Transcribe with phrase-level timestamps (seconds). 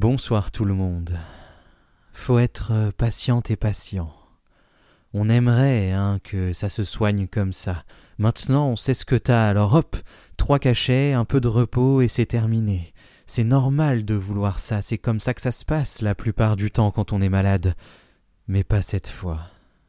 [0.00, 1.14] Bonsoir tout le monde.
[2.14, 4.10] Faut être patiente et patient.
[5.12, 7.84] On aimerait hein, que ça se soigne comme ça.
[8.16, 9.98] Maintenant on sait ce que t'as, alors hop,
[10.38, 12.94] trois cachets, un peu de repos et c'est terminé.
[13.26, 16.70] C'est normal de vouloir ça, c'est comme ça que ça se passe la plupart du
[16.70, 17.74] temps quand on est malade.
[18.48, 19.40] Mais pas cette fois.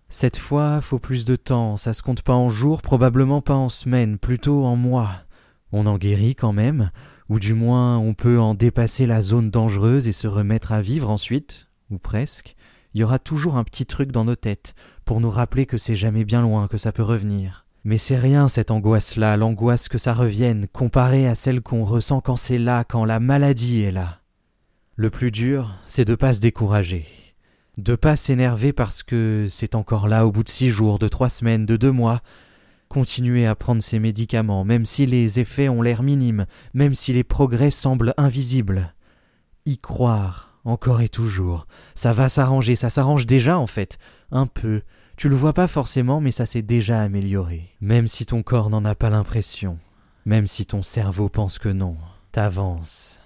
[0.09, 3.69] Cette fois, faut plus de temps, ça se compte pas en jours, probablement pas en
[3.69, 5.23] semaines, plutôt en mois.
[5.71, 6.91] On en guérit quand même,
[7.31, 11.09] ou du moins on peut en dépasser la zone dangereuse et se remettre à vivre
[11.09, 12.57] ensuite, ou presque,
[12.93, 15.95] il y aura toujours un petit truc dans nos têtes pour nous rappeler que c'est
[15.95, 17.65] jamais bien loin, que ça peut revenir.
[17.85, 22.35] Mais c'est rien cette angoisse-là, l'angoisse que ça revienne, comparée à celle qu'on ressent quand
[22.35, 24.19] c'est là, quand la maladie est là.
[24.97, 27.07] Le plus dur, c'est de pas se décourager,
[27.77, 31.29] de pas s'énerver parce que c'est encore là au bout de six jours, de trois
[31.29, 32.19] semaines, de deux mois,
[32.91, 37.23] Continuer à prendre ces médicaments, même si les effets ont l'air minimes, même si les
[37.23, 38.93] progrès semblent invisibles.
[39.65, 41.67] Y croire, encore et toujours.
[41.95, 43.97] Ça va s'arranger, ça s'arrange déjà en fait.
[44.29, 44.81] Un peu.
[45.15, 47.69] Tu le vois pas forcément, mais ça s'est déjà amélioré.
[47.79, 49.79] Même si ton corps n'en a pas l'impression.
[50.25, 51.95] Même si ton cerveau pense que non.
[52.33, 53.21] T'avances.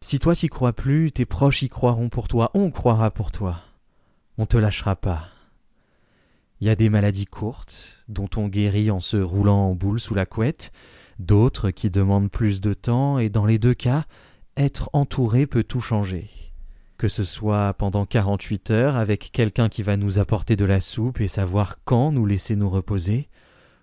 [0.00, 3.60] Si toi t'y crois plus, tes proches y croiront pour toi, on croira pour toi.
[4.38, 5.28] On te lâchera pas.
[6.60, 10.14] Il y a des maladies courtes, dont on guérit en se roulant en boule sous
[10.14, 10.72] la couette,
[11.18, 14.04] d'autres qui demandent plus de temps, et dans les deux cas,
[14.56, 16.30] être entouré peut tout changer.
[16.96, 21.20] Que ce soit pendant quarante-huit heures avec quelqu'un qui va nous apporter de la soupe
[21.20, 23.28] et savoir quand nous laisser nous reposer,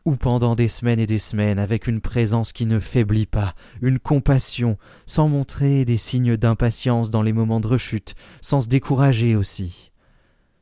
[0.06, 4.00] ou pendant des semaines et des semaines avec une présence qui ne faiblit pas, une
[4.00, 9.93] compassion, sans montrer des signes d'impatience dans les moments de rechute, sans se décourager aussi.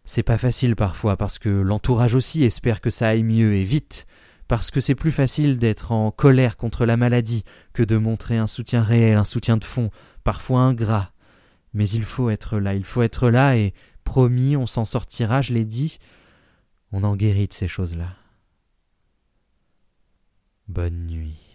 [0.03, 4.07] C'est pas facile parfois parce que l'entourage aussi espère que ça aille mieux et vite,
[4.47, 8.47] parce que c'est plus facile d'être en colère contre la maladie que de montrer un
[8.47, 9.91] soutien réel, un soutien de fond,
[10.23, 11.11] parfois ingrat.
[11.73, 15.53] Mais il faut être là, il faut être là et promis, on s'en sortira, je
[15.53, 15.99] l'ai dit,
[16.91, 18.16] on en guérit de ces choses-là.
[20.68, 21.50] Bonne nuit.